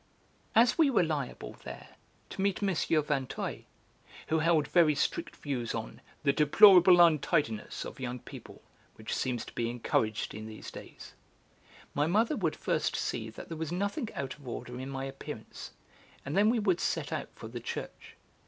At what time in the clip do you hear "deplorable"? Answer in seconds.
6.33-6.99